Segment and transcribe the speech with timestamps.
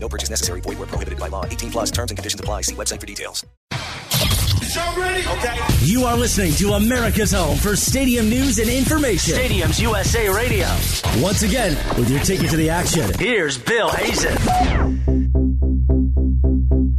[0.00, 0.60] No purchase necessary.
[0.60, 1.44] Void where prohibited by law.
[1.44, 2.62] 18 plus terms and conditions apply.
[2.62, 3.44] See website for details.
[4.70, 5.58] Okay.
[5.82, 9.34] You are listening to America's home for stadium news and information.
[9.34, 10.66] Stadiums USA Radio.
[11.22, 15.27] Once again, with your ticket to the action, here's Bill Hazen.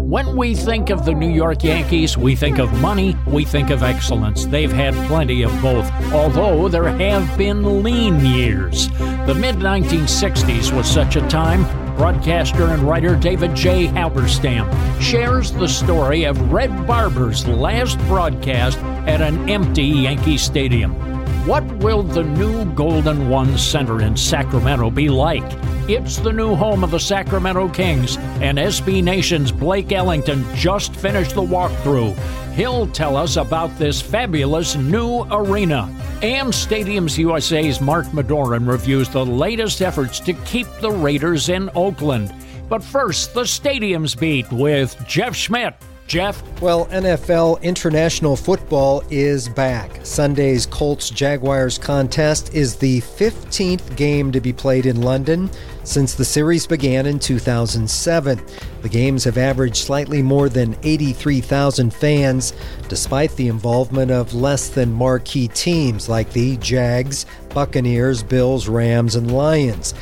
[0.09, 3.84] When we think of the New York Yankees, we think of money, we think of
[3.84, 4.45] excellence.
[4.45, 8.90] They've had plenty of both, although there have been lean years.
[9.27, 11.63] The mid 1960s was such a time.
[11.95, 13.85] Broadcaster and writer David J.
[13.85, 14.68] Halberstam
[14.99, 21.18] shares the story of Red Barber's last broadcast at an empty Yankee Stadium.
[21.49, 25.41] What will the new Golden One Center in Sacramento be like?
[25.89, 31.33] It's the new home of the Sacramento Kings, and SB Nation's Blake Ellington just finished
[31.33, 32.15] the walkthrough.
[32.53, 35.91] He'll tell us about this fabulous new arena.
[36.21, 42.31] And Stadiums USA's Mark Madorin reviews the latest efforts to keep the Raiders in Oakland.
[42.70, 45.73] But first, the Stadiums beat with Jeff Schmidt.
[46.10, 46.41] Jeff?
[46.60, 50.04] Well, NFL international football is back.
[50.04, 55.51] Sunday's Colts Jaguars contest is the 15th game to be played in London
[55.84, 58.41] since the series began in 2007.
[58.82, 62.54] The games have averaged slightly more than 83,000 fans,
[62.88, 69.31] despite the involvement of less than marquee teams like the Jags, Buccaneers, Bills, Rams, and
[69.31, 69.94] Lions.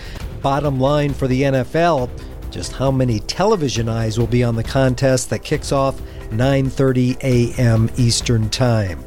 [0.41, 2.09] Bottom line for the NFL,
[2.57, 7.87] just how many television eyes will be on the contest that kicks off 9:30 a.m.
[7.97, 8.99] Eastern Time.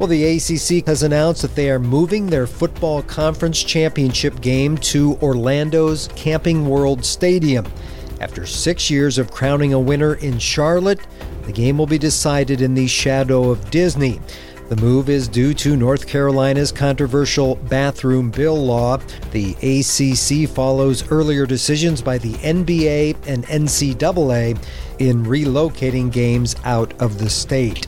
[0.00, 5.16] Well, the ACC has announced that they are moving their football conference championship game to
[5.22, 7.66] Orlando's Camping World Stadium.
[8.18, 11.06] After six years of crowning a winner in Charlotte,
[11.42, 14.18] the game will be decided in the shadow of Disney.
[14.72, 18.96] The move is due to North Carolina's controversial bathroom bill law.
[19.32, 24.58] The ACC follows earlier decisions by the NBA and NCAA
[24.98, 27.86] in relocating games out of the state.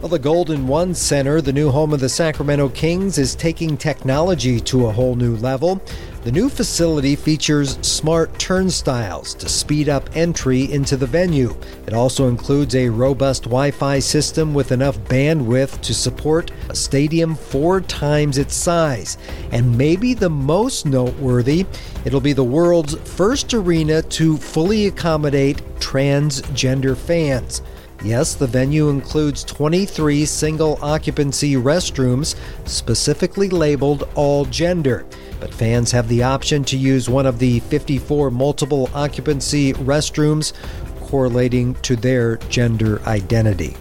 [0.00, 4.60] Well, the Golden One Center, the new home of the Sacramento Kings, is taking technology
[4.60, 5.82] to a whole new level.
[6.24, 11.54] The new facility features smart turnstiles to speed up entry into the venue.
[11.86, 17.34] It also includes a robust Wi Fi system with enough bandwidth to support a stadium
[17.34, 19.18] four times its size.
[19.52, 21.66] And maybe the most noteworthy,
[22.06, 27.60] it'll be the world's first arena to fully accommodate transgender fans.
[28.02, 32.34] Yes, the venue includes 23 single occupancy restrooms
[32.66, 35.06] specifically labeled all gender,
[35.44, 40.54] but fans have the option to use one of the 54 multiple occupancy restrooms
[41.00, 43.76] correlating to their gender identity.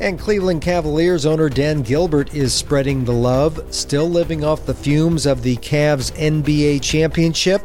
[0.00, 5.24] And Cleveland Cavaliers owner Dan Gilbert is spreading the love, still living off the fumes
[5.24, 7.62] of the Cavs NBA championship.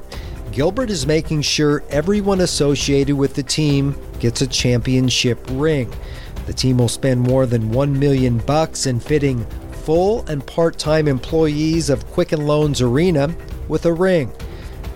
[0.52, 5.92] Gilbert is making sure everyone associated with the team gets a championship ring.
[6.46, 9.48] The team will spend more than 1 million bucks in fitting
[9.84, 13.36] full and part-time employees of Quicken Loans Arena
[13.68, 14.32] with a ring.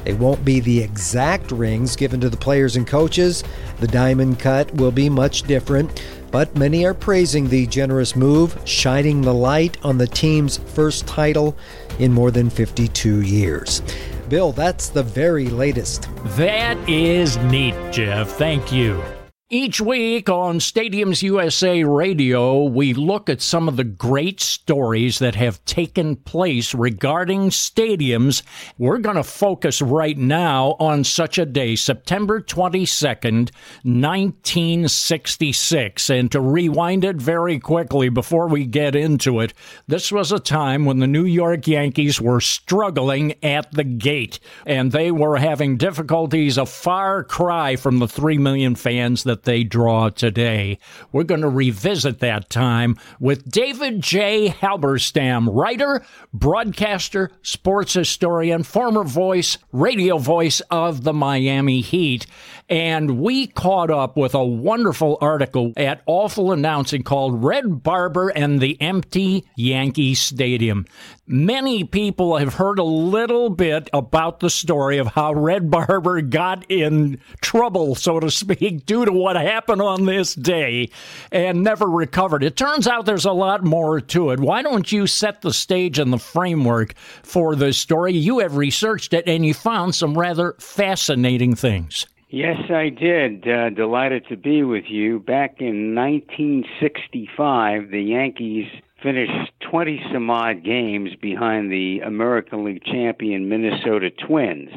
[0.05, 3.43] They won't be the exact rings given to the players and coaches.
[3.81, 9.21] The diamond cut will be much different, but many are praising the generous move, shining
[9.21, 11.57] the light on the team's first title
[11.99, 13.81] in more than 52 years.
[14.29, 16.07] Bill, that's the very latest.
[16.37, 18.29] That is neat, Jeff.
[18.29, 19.03] Thank you.
[19.49, 25.35] Each week on Stadiums USA Radio, we look at some of the great stories that
[25.35, 28.43] have taken place regarding stadiums.
[28.77, 33.51] We're going to focus right now on such a day, September 22nd,
[33.83, 36.09] 1966.
[36.09, 39.53] And to rewind it very quickly before we get into it,
[39.87, 44.91] this was a time when the New York Yankees were struggling at the gate, and
[44.91, 49.63] they were having difficulties a far cry from the 3 million fans that that they
[49.63, 50.79] draw today.
[51.11, 54.49] We're going to revisit that time with David J.
[54.49, 56.03] Halberstam, writer,
[56.33, 62.25] broadcaster, sports historian, former voice, radio voice of the Miami Heat.
[62.69, 68.59] And we caught up with a wonderful article at Awful Announcing called Red Barber and
[68.59, 70.85] the Empty Yankee Stadium.
[71.27, 76.69] Many people have heard a little bit about the story of how Red Barber got
[76.69, 80.89] in trouble, so to speak, due to what happened on this day
[81.33, 82.45] and never recovered.
[82.45, 84.39] It turns out there's a lot more to it.
[84.39, 86.93] Why don't you set the stage and the framework
[87.23, 88.13] for this story?
[88.13, 92.05] You have researched it and you found some rather fascinating things.
[92.29, 93.45] Yes, I did.
[93.45, 95.19] Uh, delighted to be with you.
[95.19, 98.67] Back in 1965, the Yankees
[99.03, 104.69] finished 20 some odd games behind the American League champion Minnesota Twins.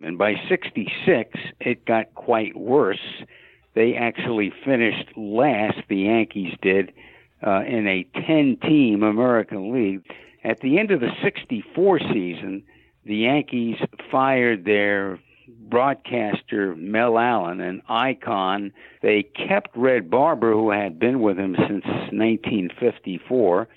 [0.00, 2.96] And by 66, it got quite worse.
[3.74, 6.92] They actually finished last, the Yankees did,
[7.46, 10.02] uh, in a 10 team American League.
[10.44, 12.64] At the end of the 64 season,
[13.04, 13.76] the Yankees
[14.10, 15.18] fired their
[15.48, 18.72] broadcaster Mel Allen, an icon.
[19.02, 23.68] They kept Red Barber, who had been with him since 1954.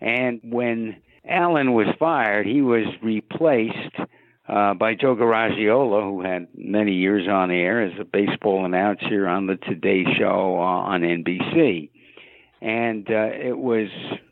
[0.00, 0.96] And when
[1.28, 3.96] Allen was fired, he was replaced
[4.48, 9.46] uh, by Joe Garagiola, who had many years on air as a baseball announcer on
[9.46, 11.90] the Today Show uh, on NBC.
[12.60, 13.88] And uh, it was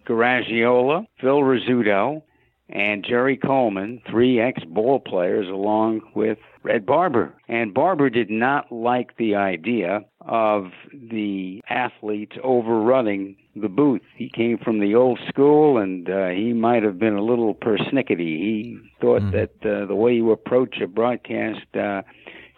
[0.07, 2.23] Garagiola, Phil Rizzuto,
[2.69, 7.35] and Jerry Coleman, three ex ball players, along with Red Barber.
[7.47, 14.03] And Barber did not like the idea of the athletes overrunning the booth.
[14.17, 18.19] He came from the old school and uh, he might have been a little persnickety.
[18.19, 19.33] He thought mm.
[19.33, 22.03] that uh, the way you approach a broadcast uh,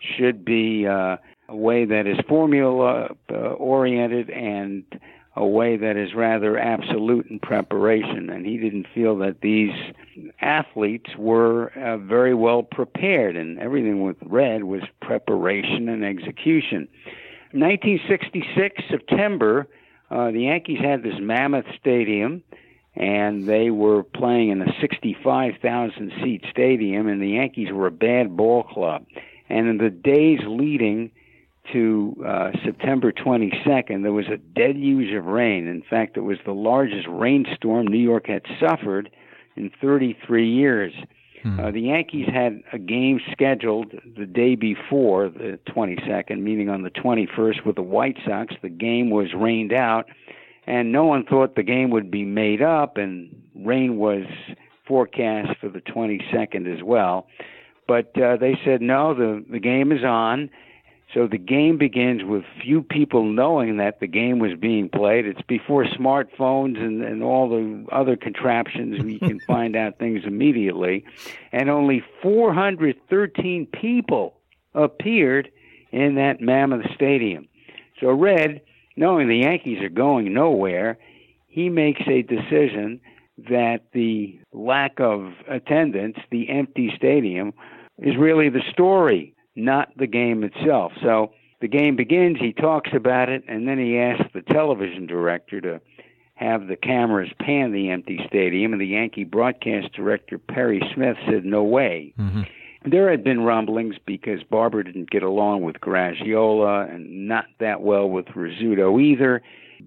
[0.01, 1.17] should be uh,
[1.49, 4.85] a way that is formula uh, oriented and
[5.37, 8.29] a way that is rather absolute in preparation.
[8.29, 9.71] And he didn't feel that these
[10.41, 16.89] athletes were uh, very well prepared, and everything with Red was preparation and execution.
[17.53, 19.69] 1966, September,
[20.11, 22.43] uh, the Yankees had this mammoth stadium,
[22.97, 28.37] and they were playing in a 65,000 seat stadium, and the Yankees were a bad
[28.37, 29.05] ball club.
[29.49, 31.11] And in the days leading
[31.73, 35.67] to uh, September 22nd, there was a deluge of rain.
[35.67, 39.11] In fact, it was the largest rainstorm New York had suffered
[39.57, 40.93] in 33 years.
[41.43, 41.61] Hmm.
[41.61, 46.91] Uh, the Yankees had a game scheduled the day before the 22nd, meaning on the
[46.91, 48.55] 21st, with the White Sox.
[48.63, 50.07] The game was rained out,
[50.67, 54.25] and no one thought the game would be made up, and rain was
[54.87, 57.27] forecast for the 22nd as well.
[57.87, 60.51] But uh, they said, no, the, the game is on
[61.15, 65.25] so the game begins with few people knowing that the game was being played.
[65.25, 69.03] It's before smartphones and, and all the other contraptions.
[69.03, 71.07] We can find out things immediately.
[71.51, 74.39] And only 413 people
[74.75, 75.51] appeared
[75.93, 77.49] in that mammoth stadium.
[78.01, 78.61] So Red,
[78.95, 80.99] knowing the Yankees are going nowhere,
[81.47, 83.01] he makes a decision
[83.49, 87.55] that the lack of attendance, the empty stadium,
[87.97, 90.93] is really the story not the game itself.
[91.03, 95.61] So the game begins, he talks about it, and then he asks the television director
[95.61, 95.81] to
[96.35, 101.45] have the cameras pan the empty stadium, and the Yankee broadcast director, Perry Smith, said,
[101.45, 102.15] No way.
[102.19, 102.43] Mm-hmm.
[102.89, 108.09] There had been rumblings because Barber didn't get along with Garagiola and not that well
[108.09, 109.43] with Rizzuto either.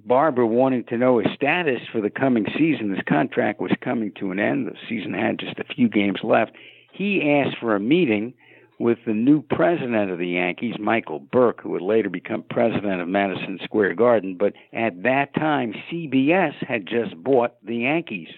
[0.06, 2.94] Barber wanting to know his status for the coming season.
[2.94, 4.68] His contract was coming to an end.
[4.68, 6.52] The season had just a few games left.
[6.92, 8.34] He asked for a meeting
[8.82, 13.08] with the new president of the Yankees, Michael Burke, who would later become president of
[13.08, 14.38] Madison Square Garden.
[14.38, 18.30] But at that time, CBS had just bought the Yankees.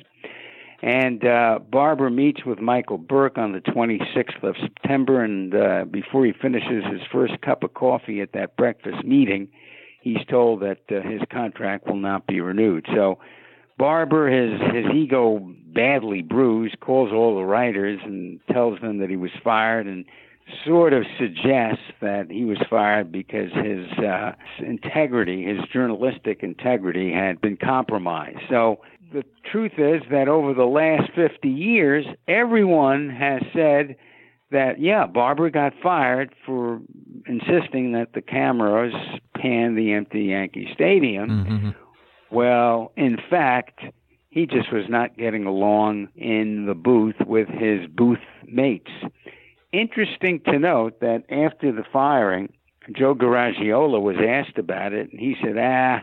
[0.81, 6.25] And uh, Barber meets with Michael Burke on the 26th of September, and uh, before
[6.25, 9.47] he finishes his first cup of coffee at that breakfast meeting,
[10.01, 12.85] he's told that uh, his contract will not be renewed.
[12.93, 13.19] So
[13.77, 15.39] Barber, his his ego
[15.73, 20.03] badly bruised, calls all the writers and tells them that he was fired and
[20.65, 27.39] sort of suggests that he was fired because his uh, integrity, his journalistic integrity, had
[27.41, 28.39] been compromised.
[28.49, 28.79] So
[29.13, 33.95] the truth is that over the last 50 years, everyone has said
[34.51, 36.79] that, yeah, Barber got fired for
[37.25, 38.93] insisting that the cameras
[39.35, 41.29] pan the empty Yankee Stadium.
[41.29, 41.69] Mm-hmm.
[42.35, 43.81] Well, in fact,
[44.29, 48.91] he just was not getting along in the booth with his booth mates
[49.73, 52.53] interesting to note that after the firing,
[52.91, 56.01] Joe Garagiola was asked about it, and he said, "Ah,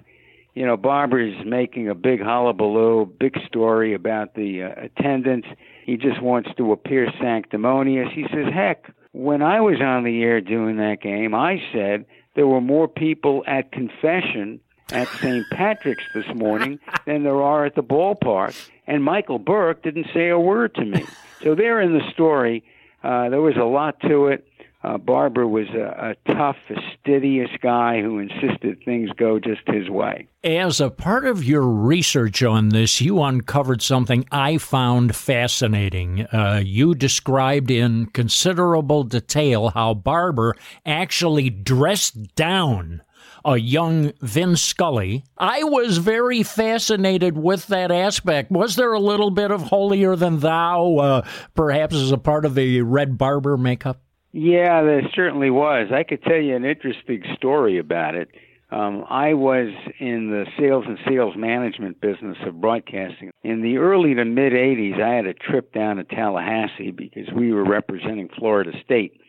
[0.54, 5.46] you know, Barber's making a big hullabaloo, big story about the uh, attendance.
[5.84, 10.40] He just wants to appear sanctimonious." He says, "Heck, when I was on the air
[10.40, 14.60] doing that game, I said there were more people at confession."
[14.92, 15.46] At St.
[15.52, 18.56] Patrick's this morning than there are at the ballpark.
[18.88, 21.04] And Michael Burke didn't say a word to me.
[21.44, 22.64] So there in the story,
[23.02, 24.46] uh, there was a lot to it.
[24.82, 30.26] uh, Barber was a, a tough, fastidious guy who insisted things go just his way.
[30.42, 36.22] As a part of your research on this, you uncovered something I found fascinating.
[36.26, 43.02] Uh, you described in considerable detail how Barber actually dressed down
[43.44, 45.24] a young Vin Scully.
[45.38, 48.50] I was very fascinated with that aspect.
[48.50, 52.54] Was there a little bit of holier than thou, uh, perhaps as a part of
[52.54, 54.00] the Red Barber makeup?
[54.32, 55.88] Yeah, there certainly was.
[55.92, 58.28] I could tell you an interesting story about it.
[58.70, 59.68] Um, I was
[59.98, 63.32] in the sales and sales management business of broadcasting.
[63.42, 67.52] In the early to mid 80s, I had a trip down to Tallahassee because we
[67.52, 69.20] were representing Florida State.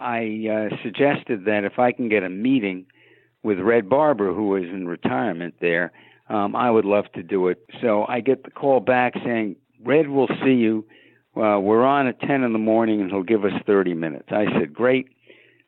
[0.00, 2.86] I uh, suggested that if I can get a meeting
[3.46, 5.92] with Red Barber, who was in retirement there,
[6.28, 7.58] um, I would love to do it.
[7.80, 10.84] So I get the call back saying, Red will see you
[11.36, 14.28] uh, we're on at 10 in the morning and he'll give us 30 minutes.
[14.30, 15.08] I said, great.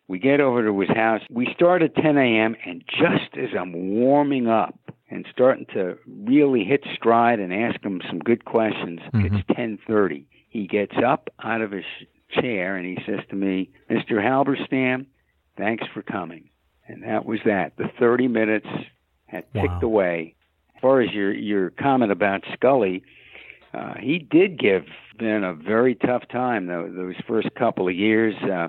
[0.07, 1.21] We get over to his house.
[1.31, 2.57] We start at 10 a.m.
[2.65, 4.75] and just as I'm warming up
[5.11, 9.37] and starting to really hit stride and ask him some good questions, mm-hmm.
[9.37, 10.25] it's 10:30.
[10.49, 11.85] He gets up out of his
[12.31, 14.13] chair and he says to me, "Mr.
[14.13, 15.07] Halberstam,
[15.59, 16.49] thanks for coming."
[16.89, 17.77] And that was that.
[17.77, 18.67] The 30 minutes
[19.27, 19.81] had ticked wow.
[19.83, 20.35] away.
[20.75, 23.03] As far as your your comment about Scully,
[23.75, 24.85] uh, he did give
[25.19, 28.35] Vin a very tough time though those first couple of years.
[28.43, 28.69] Uh,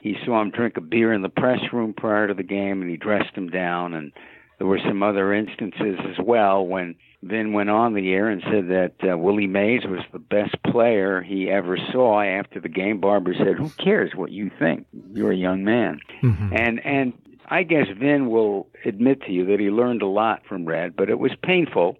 [0.00, 2.90] he saw him drink a beer in the press room prior to the game, and
[2.90, 3.94] he dressed him down.
[3.94, 4.12] And
[4.58, 8.68] there were some other instances as well when Vin went on the air and said
[8.68, 12.20] that uh, Willie Mays was the best player he ever saw.
[12.20, 14.86] After the game, Barber said, "Who cares what you think?
[15.12, 16.54] You're a young man." Mm-hmm.
[16.54, 17.12] And and
[17.48, 21.10] I guess Vin will admit to you that he learned a lot from Red, but
[21.10, 21.96] it was painful.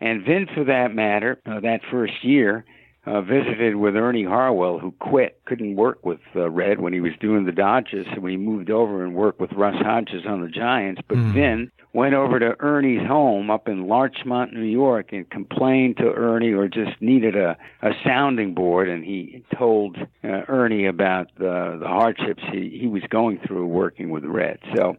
[0.00, 2.64] And Vin, for that matter, uh, that first year,
[3.06, 7.12] uh, visited with Ernie Harwell, who quit, couldn't work with uh, Red when he was
[7.20, 11.00] doing the Dodgers, so he moved over and worked with Russ Hodges on the Giants.
[11.08, 11.34] But mm.
[11.34, 16.52] then went over to Ernie's home up in Larchmont, New York, and complained to Ernie
[16.52, 18.88] or just needed a, a sounding board.
[18.88, 24.10] And he told uh, Ernie about the, the hardships he, he was going through working
[24.10, 24.60] with Red.
[24.76, 24.96] So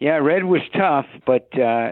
[0.00, 1.90] yeah, Red was tough, but uh,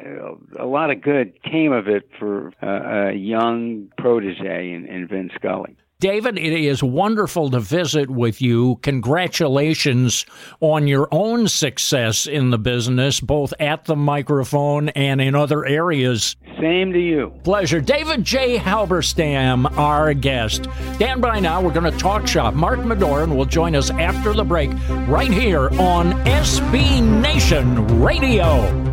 [0.59, 5.31] a lot of good came of it for uh, a young protege in, in Vin
[5.35, 5.77] Scully.
[5.99, 8.77] David, it is wonderful to visit with you.
[8.83, 10.27] Congratulations
[10.61, 16.37] on your own success in the business, both at the microphone and in other areas.
[16.61, 17.33] Same to you.
[17.45, 17.81] Pleasure.
[17.81, 18.59] David J.
[18.59, 20.67] Halberstam, our guest.
[20.97, 21.63] Stand by now.
[21.63, 22.53] We're going to talk shop.
[22.53, 24.71] Mark Madorin will join us after the break
[25.09, 28.86] right here on SB Nation Radio.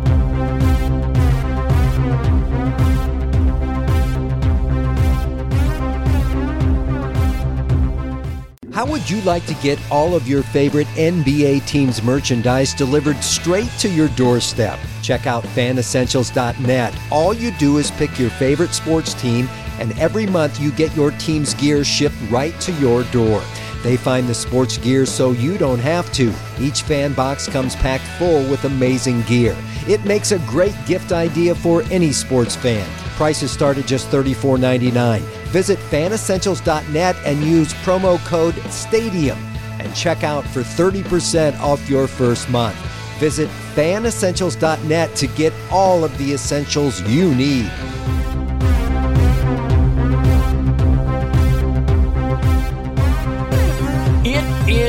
[8.74, 13.70] How would you like to get all of your favorite NBA teams' merchandise delivered straight
[13.78, 14.80] to your doorstep?
[15.00, 16.92] Check out fanessentials.net.
[17.12, 21.12] All you do is pick your favorite sports team, and every month you get your
[21.12, 23.44] team's gear shipped right to your door.
[23.84, 26.34] They find the sports gear so you don't have to.
[26.58, 29.56] Each fan box comes packed full with amazing gear.
[29.86, 33.03] It makes a great gift idea for any sports fan.
[33.16, 35.20] Prices start at just $34.99.
[35.48, 39.38] Visit fanessentials.net and use promo code STADIUM
[39.78, 42.76] and check out for 30% off your first month.
[43.18, 47.70] Visit fanessentials.net to get all of the essentials you need.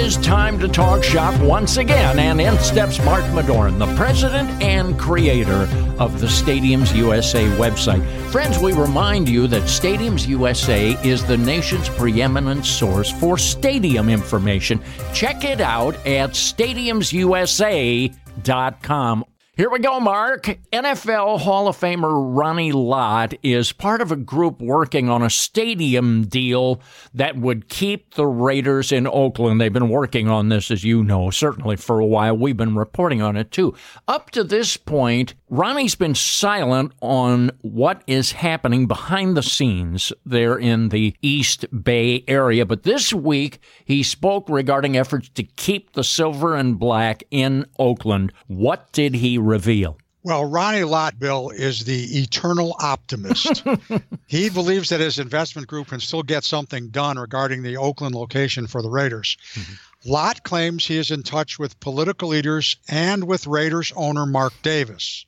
[0.06, 5.00] Is time to talk shop once again, and in steps Mark Madorin, the president and
[5.00, 8.06] creator of the Stadiums USA website.
[8.30, 14.80] Friends, we remind you that Stadiums USA is the nation's preeminent source for stadium information.
[15.12, 20.58] Check it out at stadiumsusa.com here we go, Mark.
[20.74, 26.26] NFL Hall of Famer Ronnie Lott is part of a group working on a stadium
[26.26, 26.82] deal
[27.14, 29.62] that would keep the Raiders in Oakland.
[29.62, 32.36] They've been working on this, as you know, certainly for a while.
[32.36, 33.74] We've been reporting on it too.
[34.10, 40.58] Up to this point, Ronnie's been silent on what is happening behind the scenes there
[40.58, 42.66] in the East Bay area.
[42.66, 48.34] But this week, he spoke regarding efforts to keep the silver and black in Oakland.
[48.48, 49.98] What did he reveal?
[50.26, 53.64] Well, Ronnie Lott, Bill, is the eternal optimist.
[54.26, 58.66] he believes that his investment group can still get something done regarding the Oakland location
[58.66, 59.38] for the Raiders.
[59.54, 60.12] Mm-hmm.
[60.12, 65.28] Lott claims he is in touch with political leaders and with Raiders owner Mark Davis.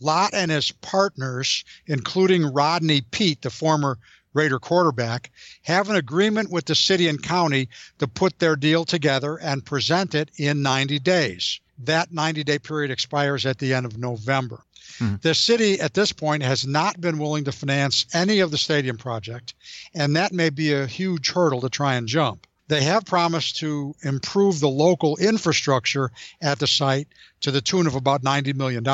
[0.00, 3.98] Lott and his partners, including Rodney Peete, the former
[4.32, 5.30] Raider quarterback,
[5.62, 10.14] have an agreement with the city and county to put their deal together and present
[10.14, 11.60] it in 90 days.
[11.84, 14.62] That 90 day period expires at the end of November.
[14.98, 15.16] Mm-hmm.
[15.22, 18.96] The city at this point has not been willing to finance any of the stadium
[18.96, 19.54] project,
[19.94, 22.46] and that may be a huge hurdle to try and jump.
[22.68, 27.08] They have promised to improve the local infrastructure at the site
[27.40, 28.84] to the tune of about $90 million.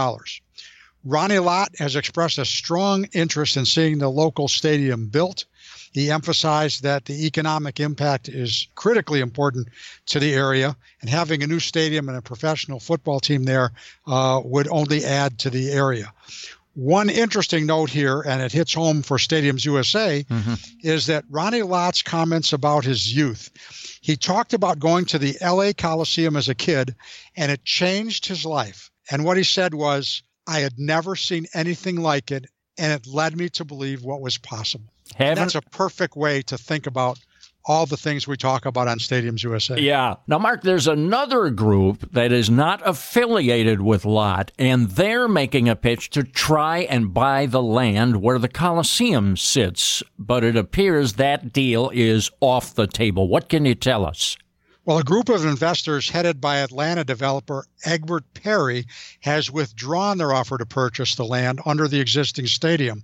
[1.05, 5.45] Ronnie Lott has expressed a strong interest in seeing the local stadium built.
[5.97, 9.69] He emphasized that the economic impact is critically important
[10.09, 13.73] to the area, and having a new stadium and a professional football team there
[14.07, 16.13] uh, would only add to the area.
[16.75, 20.55] One interesting note here, and it hits home for Stadiums USA, mm-hmm.
[20.83, 23.49] is that Ronnie Lott's comments about his youth.
[24.03, 26.95] He talked about going to the LA Coliseum as a kid,
[27.39, 28.91] and it changed his life.
[29.11, 32.45] And what he said was, I had never seen anything like it,
[32.77, 34.93] and it led me to believe what was possible.
[35.15, 37.19] Haven't, That's a perfect way to think about
[37.67, 39.79] all the things we talk about on Stadiums USA.
[39.79, 40.15] Yeah.
[40.29, 45.75] Now, Mark, there's another group that is not affiliated with Lott, and they're making a
[45.75, 50.03] pitch to try and buy the land where the Coliseum sits.
[50.19, 53.29] But it appears that deal is off the table.
[53.29, 54.37] What can you tell us?
[54.85, 58.87] Well, a group of investors headed by Atlanta developer Egbert Perry
[59.19, 63.03] has withdrawn their offer to purchase the land under the existing stadium.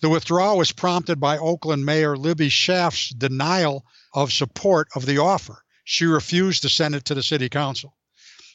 [0.00, 5.62] The withdrawal was prompted by Oakland Mayor Libby Schaaf's denial of support of the offer.
[5.84, 7.94] She refused to send it to the city council.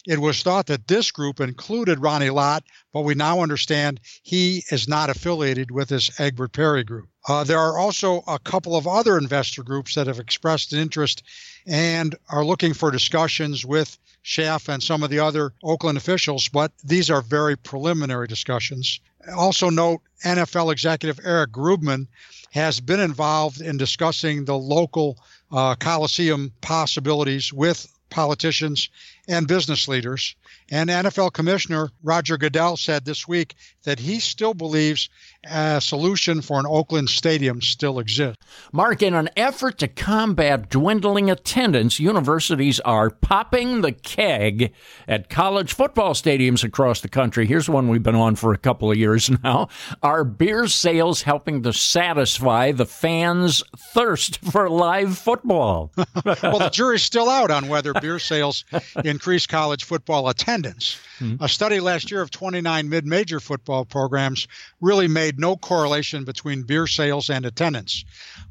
[0.07, 4.87] It was thought that this group included Ronnie Lott, but we now understand he is
[4.87, 7.09] not affiliated with this Egbert Perry group.
[7.27, 11.23] Uh, there are also a couple of other investor groups that have expressed interest
[11.65, 16.71] and are looking for discussions with Schaaf and some of the other Oakland officials, but
[16.83, 18.99] these are very preliminary discussions.
[19.33, 22.07] Also, note NFL executive Eric Grubman
[22.51, 25.17] has been involved in discussing the local
[25.51, 28.89] uh, Coliseum possibilities with politicians
[29.27, 30.35] and business leaders.
[30.69, 35.09] And NFL Commissioner Roger Goodell said this week that he still believes
[35.43, 38.43] a solution for an Oakland stadium still exists.
[38.71, 44.73] Mark, in an effort to combat dwindling attendance, universities are popping the keg
[45.07, 47.45] at college football stadiums across the country.
[47.45, 49.69] Here's one we've been on for a couple of years now.
[50.01, 55.91] Are beer sales helping to satisfy the fans' thirst for live football?
[56.25, 58.65] well, the jury's still out on whether beer sales
[59.15, 60.97] increase college football attendance.
[61.19, 61.41] Mm-hmm.
[61.41, 64.47] A study last year of 29 mid major football programs
[64.81, 68.03] really made no correlation between beer sales and attendance.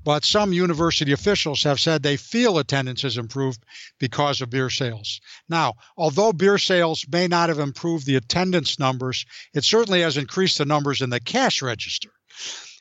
[0.04, 3.62] But some university officials have said they feel attendance has improved
[3.98, 5.20] because of beer sales.
[5.50, 10.56] Now, although beer sales may not have improved the attendance numbers, it certainly has increased
[10.56, 12.10] the numbers in the cash register.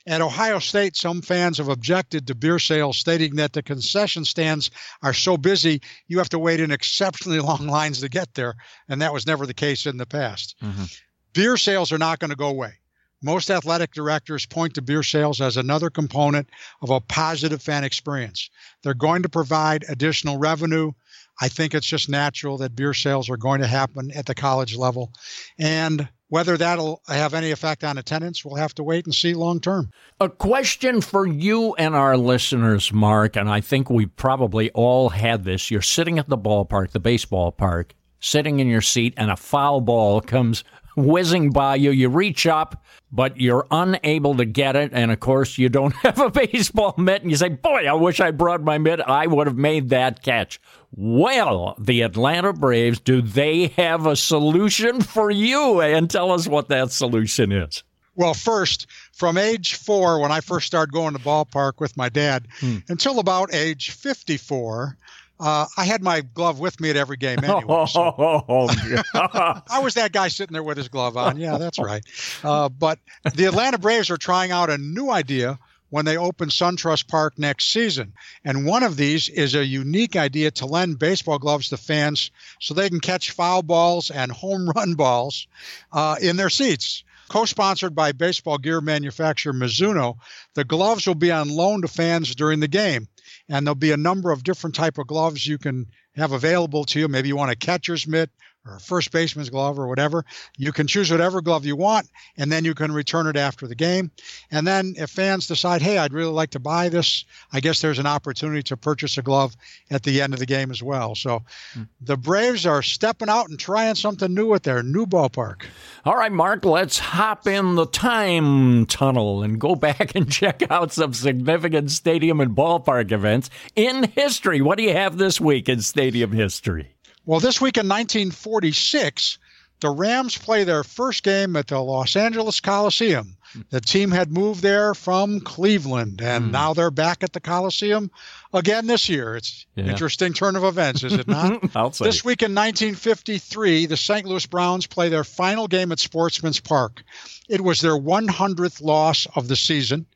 [0.06, 4.70] At Ohio State, some fans have objected to beer sales, stating that the concession stands
[5.02, 8.54] are so busy you have to wait in exceptionally long lines to get there,
[8.88, 10.56] and that was never the case in the past.
[10.62, 10.84] Mm-hmm.
[11.32, 12.74] Beer sales are not going to go away.
[13.22, 16.50] Most athletic directors point to beer sales as another component
[16.82, 18.50] of a positive fan experience.
[18.82, 20.92] They're going to provide additional revenue.
[21.40, 24.76] I think it's just natural that beer sales are going to happen at the college
[24.76, 25.10] level.
[25.58, 29.60] And whether that'll have any effect on attendance, we'll have to wait and see long
[29.60, 29.88] term.
[30.18, 35.44] A question for you and our listeners, Mark, and I think we probably all had
[35.44, 35.70] this.
[35.70, 39.80] You're sitting at the ballpark, the baseball park, sitting in your seat, and a foul
[39.80, 40.64] ball comes
[40.96, 41.90] whizzing by you.
[41.90, 44.92] You reach up, but you're unable to get it.
[44.92, 47.22] And of course, you don't have a baseball mitt.
[47.22, 49.00] And you say, Boy, I wish I brought my mitt.
[49.00, 50.60] I would have made that catch.
[50.96, 55.80] Well, the Atlanta Braves, do they have a solution for you?
[55.80, 57.82] And tell us what that solution is.
[58.16, 62.46] Well, first, from age four, when I first started going to ballpark with my dad,
[62.60, 62.78] hmm.
[62.88, 64.96] until about age 54,
[65.40, 67.86] uh, I had my glove with me at every game anyway.
[67.86, 68.00] So.
[69.14, 71.36] I was that guy sitting there with his glove on.
[71.36, 72.04] Yeah, that's right.
[72.42, 72.98] Uh, but
[73.34, 75.58] the Atlanta Braves are trying out a new idea
[75.90, 78.12] when they open SunTrust Park next season.
[78.44, 82.74] And one of these is a unique idea to lend baseball gloves to fans so
[82.74, 85.46] they can catch foul balls and home run balls
[85.92, 87.04] uh, in their seats.
[87.34, 90.18] Co-sponsored by baseball gear manufacturer Mizuno,
[90.54, 93.08] the gloves will be on loan to fans during the game
[93.48, 97.00] and there'll be a number of different type of gloves you can have available to
[97.00, 97.08] you.
[97.08, 98.30] Maybe you want a catcher's mitt
[98.66, 100.24] or first baseman's glove or whatever.
[100.56, 103.74] You can choose whatever glove you want, and then you can return it after the
[103.74, 104.10] game.
[104.50, 107.98] And then if fans decide, hey, I'd really like to buy this, I guess there's
[107.98, 109.54] an opportunity to purchase a glove
[109.90, 111.14] at the end of the game as well.
[111.14, 111.42] So
[111.74, 111.82] hmm.
[112.00, 115.64] the Braves are stepping out and trying something new at their new ballpark.
[116.04, 120.92] All right, Mark, let's hop in the time tunnel and go back and check out
[120.92, 124.60] some significant stadium and ballpark events in history.
[124.60, 126.93] What do you have this week in stadium history?
[127.26, 129.38] Well, this week in 1946,
[129.80, 133.36] the Rams play their first game at the Los Angeles Coliseum.
[133.70, 136.50] The team had moved there from Cleveland, and hmm.
[136.50, 138.10] now they're back at the Coliseum
[138.52, 139.36] again this year.
[139.36, 139.84] It's Yeah.
[139.84, 141.62] interesting turn of events, is it not?
[141.76, 142.04] I'll say.
[142.04, 144.26] This week in 1953, the St.
[144.26, 147.04] Louis Browns play their final game at Sportsman's Park.
[147.48, 150.06] It was their 100th loss of the season.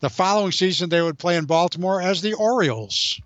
[0.00, 3.20] The following season, they would play in Baltimore as the Orioles.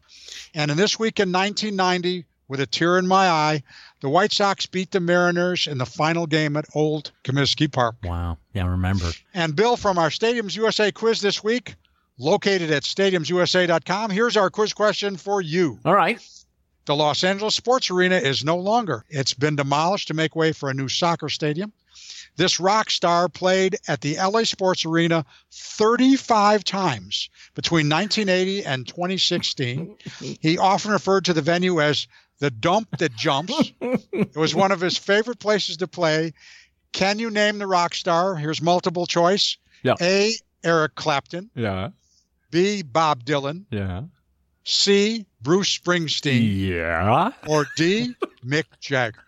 [0.55, 3.63] And in this week in 1990, with a tear in my eye,
[4.01, 7.97] the White Sox beat the Mariners in the final game at Old Comiskey Park.
[8.03, 8.39] Wow.
[8.53, 9.11] Yeah, I remember.
[9.33, 11.75] And Bill, from our Stadiums USA quiz this week,
[12.19, 15.79] located at stadiumsusa.com, here's our quiz question for you.
[15.85, 16.21] All right.
[16.85, 19.05] The Los Angeles Sports Arena is no longer.
[19.09, 21.73] It's been demolished to make way for a new soccer stadium.
[22.37, 29.97] This rock star played at the LA Sports Arena 35 times between 1980 and 2016.
[30.41, 32.09] He often referred to the venue as
[32.43, 33.73] the dump that jumps.
[33.81, 36.33] It was one of his favorite places to play.
[36.91, 38.35] Can you name the rock star?
[38.35, 39.57] Here's multiple choice.
[39.85, 39.95] Yeah.
[40.01, 40.33] A.
[40.65, 41.51] Eric Clapton.
[41.55, 41.91] Yeah.
[42.51, 42.83] B.
[42.83, 43.67] Bob Dylan.
[43.71, 44.03] Yeah.
[44.65, 45.25] C.
[45.43, 46.69] Bruce Springsteen.
[46.69, 47.31] Yeah.
[47.49, 48.15] Or D.
[48.45, 49.23] Mick Jagger.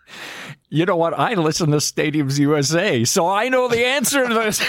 [0.69, 1.17] You know what?
[1.17, 4.61] I listen to Stadiums USA, so I know the answer to this.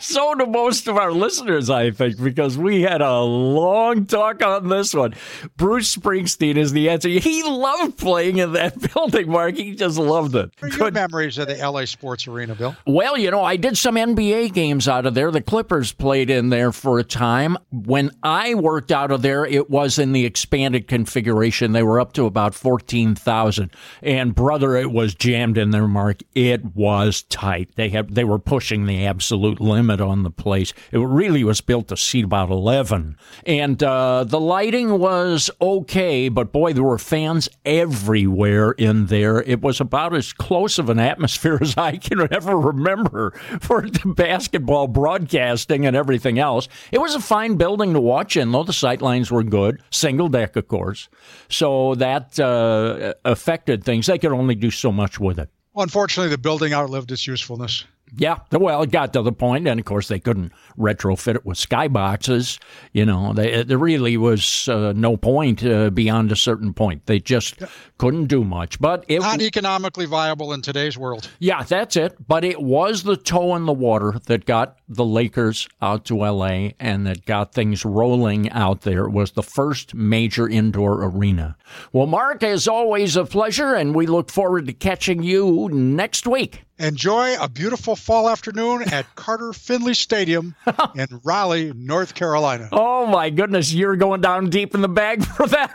[0.04, 4.68] so do most of our listeners, I think, because we had a long talk on
[4.68, 5.14] this one.
[5.56, 7.08] Bruce Springsteen is the answer.
[7.08, 9.56] He loved playing in that building, Mark.
[9.56, 10.50] He just loved it.
[10.56, 12.74] Good your memories of the LA Sports Arena, Bill?
[12.86, 15.30] Well, you know, I did some NBA games out of there.
[15.30, 17.56] The Clippers played in there for a time.
[17.70, 20.24] When I worked out of there, it was in the
[20.60, 21.72] expanded configuration.
[21.72, 23.70] They were up to about 14,000.
[24.02, 26.22] And brother, it was jammed in there, Mark.
[26.34, 27.70] It was tight.
[27.76, 30.74] They had they were pushing the absolute limit on the place.
[30.92, 33.16] It really was built to seat about 11.
[33.46, 39.40] And uh, the lighting was okay, but boy, there were fans everywhere in there.
[39.42, 44.88] It was about as close of an atmosphere as I can ever remember for basketball
[44.88, 46.68] broadcasting and everything else.
[46.92, 50.68] It was a fine building to watch in, though the sightlines were good, single of
[50.68, 51.08] course.
[51.48, 54.06] So that uh, affected things.
[54.06, 55.48] They could only do so much with it.
[55.76, 57.84] Unfortunately, the building outlived its usefulness.
[58.16, 61.58] Yeah, well, it got to the point, and of course they couldn't retrofit it with
[61.58, 62.58] skyboxes.
[62.92, 67.06] You know, they, there really was uh, no point uh, beyond a certain point.
[67.06, 67.62] They just
[67.98, 68.80] couldn't do much.
[68.80, 71.28] But it, Not economically viable in today's world.
[71.38, 72.16] yeah, that's it.
[72.26, 76.70] But it was the toe in the water that got the Lakers out to LA
[76.80, 79.04] and that got things rolling out there.
[79.04, 81.56] It was the first major indoor arena.
[81.92, 86.62] Well, Mark, as always, a pleasure, and we look forward to catching you next week.
[86.78, 90.54] Enjoy a beautiful fall afternoon at Carter Finley Stadium
[90.94, 92.68] in Raleigh, North Carolina.
[92.72, 95.72] Oh my goodness, you're going down deep in the bag for that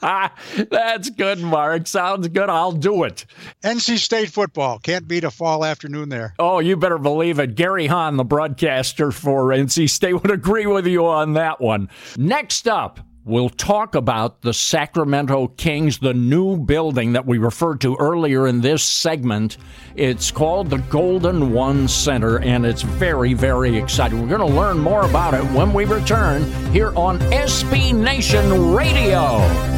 [0.00, 0.66] one.
[0.70, 1.86] That's good, Mark.
[1.86, 2.48] Sounds good.
[2.48, 3.26] I'll do it.
[3.62, 6.34] NC State football can't beat a fall afternoon there.
[6.38, 7.54] Oh, you better believe it.
[7.54, 11.88] Gary Hahn, the broadcaster for NC State, would agree with you on that one.
[12.16, 17.96] Next up, we'll talk about the Sacramento Kings, the new building that we referred to
[17.96, 19.58] earlier in this segment.
[19.96, 24.22] It's called the Golden One Center, and it's very, very exciting.
[24.22, 29.75] We're going to learn more about it when we return here on SB Nation Radio.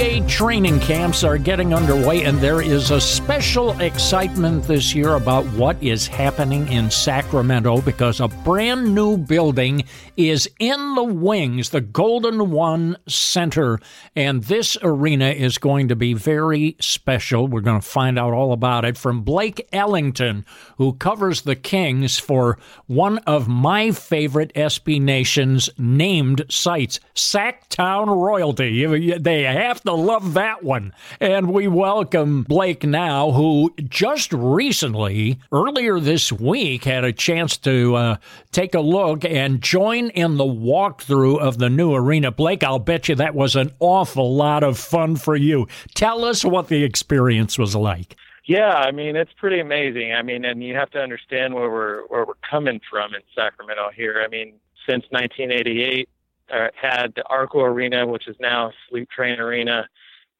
[0.00, 5.44] NBA training camps are getting underway, and there is a special excitement this year about
[5.48, 9.84] what is happening in Sacramento because a brand new building
[10.16, 13.78] is in the wings, the Golden One Center.
[14.16, 17.46] And this arena is going to be very special.
[17.46, 20.46] We're going to find out all about it from Blake Ellington,
[20.78, 29.18] who covers the Kings for one of my favorite SB Nation's named sites, Sactown Royalty.
[29.18, 30.92] They have to love that one.
[31.18, 37.96] And we welcome Blake now, who just recently, earlier this week, had a chance to
[37.96, 38.16] uh,
[38.52, 42.30] take a look and join in the walkthrough of the new arena.
[42.30, 45.66] Blake, I'll bet you that was an awful lot of fun for you.
[45.94, 48.16] Tell us what the experience was like.
[48.44, 50.12] Yeah, I mean it's pretty amazing.
[50.12, 53.90] I mean, and you have to understand where we're where we're coming from in Sacramento
[53.94, 54.22] here.
[54.24, 54.54] I mean,
[54.88, 56.08] since 1988,
[56.52, 59.88] uh, had the Arco Arena, which is now Sleep Train Arena,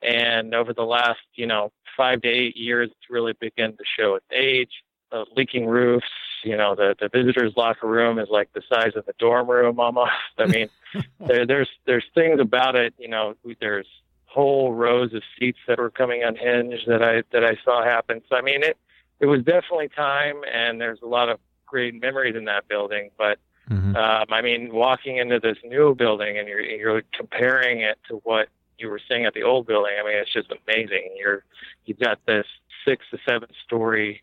[0.03, 4.14] and over the last you know five to eight years, it's really begun to show
[4.14, 4.70] its age.
[5.12, 6.07] Uh, leaking roofs,
[6.44, 9.81] you know, the the visitors' locker room is like the size of the dorm room
[9.81, 10.12] almost.
[10.38, 10.68] I mean,
[11.20, 12.94] there, there's there's things about it.
[12.96, 13.88] You know, there's
[14.27, 18.23] whole rows of seats that were coming unhinged that I that I saw happen.
[18.29, 18.77] So I mean, it
[19.18, 23.11] it was definitely time, and there's a lot of great memories in that building.
[23.18, 23.38] But
[23.70, 23.96] mm-hmm.
[23.96, 28.48] um, I mean, walking into this new building and you're you're comparing it to what
[28.78, 29.92] you were seeing at the old building.
[30.00, 31.14] I mean, it's just amazing.
[31.16, 31.44] You're
[31.85, 32.46] you've got this
[32.85, 34.22] six to seven story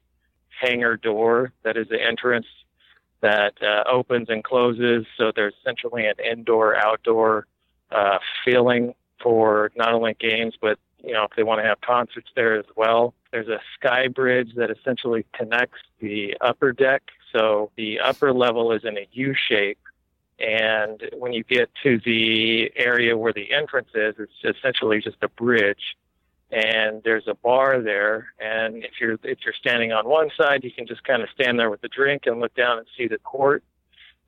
[0.61, 2.47] hangar door that is the entrance
[3.21, 5.05] that uh, opens and closes.
[5.17, 7.47] So there's essentially an indoor outdoor
[7.91, 12.29] uh, feeling for not only games, but you know if they want to have concerts
[12.35, 13.13] there as well.
[13.31, 17.03] There's a sky bridge that essentially connects the upper deck.
[17.33, 19.79] So the upper level is in a U shape
[20.39, 25.29] and when you get to the area where the entrance is, it's essentially just a
[25.29, 25.97] bridge.
[26.51, 28.33] And there's a bar there.
[28.39, 31.59] And if you're if you're standing on one side, you can just kind of stand
[31.59, 33.63] there with the drink and look down and see the court.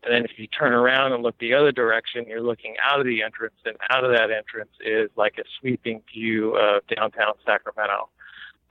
[0.04, 3.06] And then if you turn around and look the other direction, you're looking out of
[3.06, 8.10] the entrance, and out of that entrance is like a sweeping view of downtown Sacramento.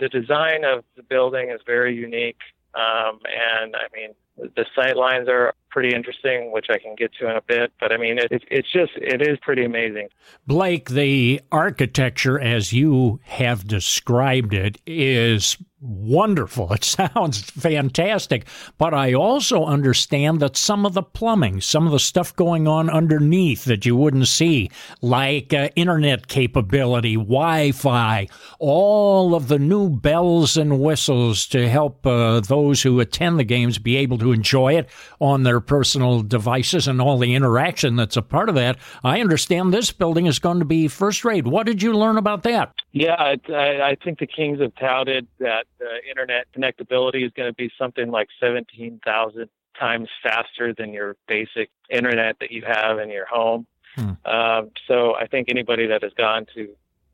[0.01, 2.41] The design of the building is very unique.
[2.75, 7.31] Um, and I mean, the sight lines are pretty interesting, which I can get to
[7.31, 7.73] in a bit.
[7.81, 10.09] But I mean, it, it's just, it is pretty amazing.
[10.47, 16.73] Blake, the architecture as you have described it is wonderful.
[16.73, 18.47] It sounds fantastic.
[18.77, 22.91] But I also understand that some of the plumbing, some of the stuff going on
[22.91, 24.71] underneath that you wouldn't see,
[25.01, 32.07] like uh, internet capability, Wi Fi, all of the new bells and whistles to help
[32.07, 34.89] uh, those who attend the games be able to enjoy it
[35.21, 38.79] on their personal devices and all the interaction that's a part of that.
[39.05, 41.47] I understand this building is going to be first rate.
[41.47, 42.73] What did you learn about that?
[42.93, 47.55] Yeah, I, I think the Kings have touted that uh, internet connectability is going to
[47.55, 53.27] be something like 17,000 times faster than your basic internet that you have in your
[53.27, 53.67] home.
[53.95, 54.13] Hmm.
[54.25, 56.69] Um, so I think anybody that has gone to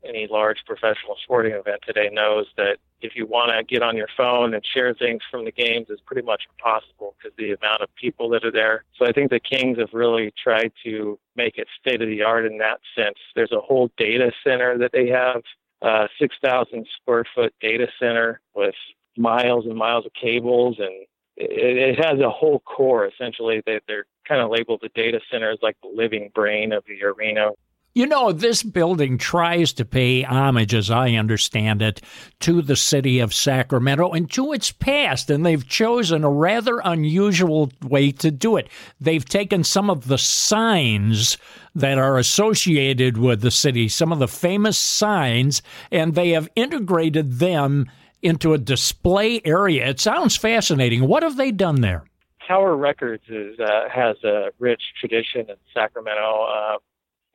[0.07, 4.07] any large professional sporting event today knows that if you want to get on your
[4.15, 7.93] phone and share things from the games is pretty much impossible because the amount of
[7.95, 8.83] people that are there.
[8.97, 12.45] So I think the Kings have really tried to make it state of the art
[12.45, 13.17] in that sense.
[13.35, 15.41] There's a whole data center that they have,
[15.81, 18.75] uh, 6,000 square foot data center with
[19.17, 21.05] miles and miles of cables and
[21.37, 25.51] it, it has a whole core essentially they, they're kind of labeled the data center
[25.51, 27.49] as like the living brain of the arena
[27.95, 32.01] you know, this building tries to pay homage, as I understand it,
[32.41, 37.71] to the city of Sacramento and to its past, and they've chosen a rather unusual
[37.81, 38.67] way to do it.
[38.99, 41.37] They've taken some of the signs
[41.73, 47.39] that are associated with the city, some of the famous signs, and they have integrated
[47.39, 47.89] them
[48.21, 49.87] into a display area.
[49.87, 51.07] It sounds fascinating.
[51.07, 52.03] What have they done there?
[52.45, 56.43] Tower Records is, uh, has a rich tradition in Sacramento.
[56.43, 56.77] Uh,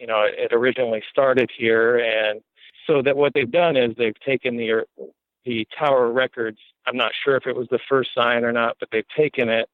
[0.01, 2.41] you know, it originally started here, and
[2.87, 4.85] so that what they've done is they've taken the
[5.45, 6.59] the Tower Records.
[6.87, 9.69] I'm not sure if it was the first sign or not, but they've taken it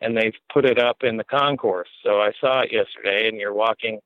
[0.00, 1.88] and they've put it up in the concourse.
[2.02, 4.00] So I saw it yesterday, and you're walking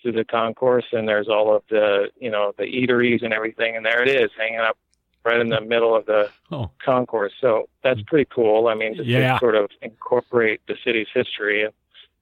[0.00, 3.84] through the concourse, and there's all of the you know the eateries and everything, and
[3.84, 4.78] there it is hanging up
[5.24, 6.70] right in the middle of the oh.
[6.84, 7.32] concourse.
[7.40, 8.68] So that's pretty cool.
[8.68, 9.34] I mean, just yeah.
[9.34, 11.66] to sort of incorporate the city's history.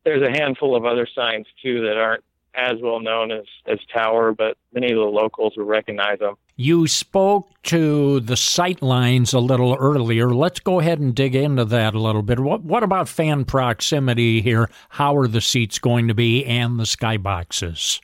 [0.04, 4.32] There's a handful of other signs too that aren't as well known as, as Tower,
[4.32, 6.34] but many of the locals will recognize them.
[6.56, 10.30] You spoke to the sight lines a little earlier.
[10.30, 12.40] Let's go ahead and dig into that a little bit.
[12.40, 14.68] What, what about fan proximity here?
[14.90, 18.00] How are the seats going to be and the skyboxes?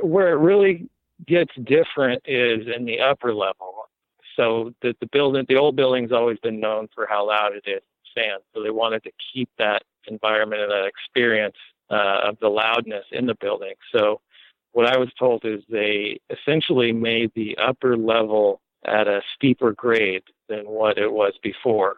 [0.00, 0.88] Where it really
[1.26, 3.74] gets different is in the upper level.
[4.36, 7.82] So the, the building, the old building's always been known for how loud it is
[8.14, 8.42] fans.
[8.54, 11.56] So they wanted to keep that environment and that experience
[11.90, 13.74] uh, of the loudness in the building.
[13.92, 14.20] So
[14.72, 20.22] what I was told is they essentially made the upper level at a steeper grade
[20.48, 21.96] than what it was before.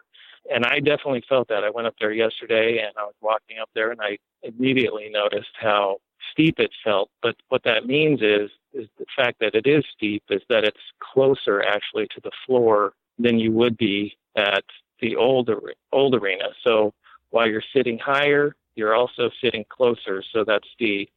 [0.50, 1.64] And I definitely felt that.
[1.64, 5.50] I went up there yesterday and I was walking up there and I immediately noticed
[5.61, 5.98] how
[6.33, 7.11] steep it felt.
[7.22, 10.79] But what that means is is the fact that it is steep is that it's
[11.00, 14.64] closer actually to the floor than you would be at
[15.00, 15.50] the old
[15.92, 16.48] old arena.
[16.64, 16.94] So
[17.31, 20.23] while you're sitting higher, you're also sitting closer.
[20.33, 21.09] So that's the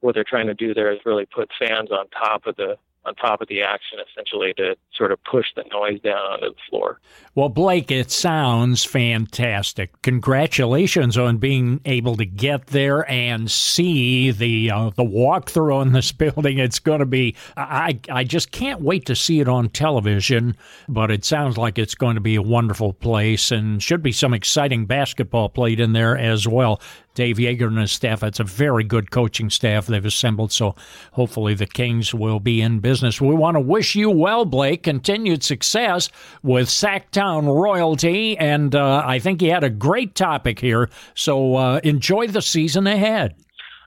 [0.00, 3.14] what they're trying to do there is really put fans on top of the on
[3.16, 7.00] top of the action, essentially to sort of push the noise down onto the floor.
[7.34, 9.90] Well, Blake, it sounds fantastic.
[10.02, 16.12] Congratulations on being able to get there and see the uh, the walkthrough in this
[16.12, 16.58] building.
[16.58, 20.56] It's going to be I I just can't wait to see it on television.
[20.88, 24.34] But it sounds like it's going to be a wonderful place and should be some
[24.34, 26.80] exciting basketball played in there as well.
[27.14, 28.22] Dave Joerger and his staff.
[28.22, 30.52] It's a very good coaching staff they've assembled.
[30.52, 30.74] So
[31.12, 33.20] hopefully the Kings will be in business.
[33.20, 34.82] We want to wish you well, Blake.
[34.82, 36.08] Continued success
[36.42, 40.88] with Sactown royalty, and uh, I think you had a great topic here.
[41.14, 43.34] So uh, enjoy the season ahead.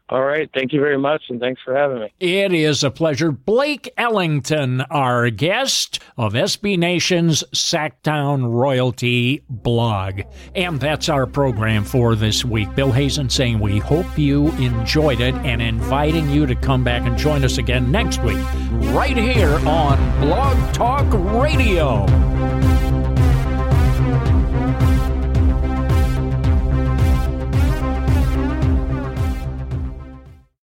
[0.10, 0.48] All right.
[0.54, 2.14] Thank you very much, and thanks for having me.
[2.20, 3.32] It is a pleasure.
[3.32, 10.22] Blake Ellington, our guest of SB Nation's Sactown Royalty blog.
[10.54, 12.74] And that's our program for this week.
[12.76, 17.18] Bill Hazen saying we hope you enjoyed it and inviting you to come back and
[17.18, 18.38] join us again next week,
[18.94, 21.08] right here on Blog Talk
[21.42, 22.06] Radio.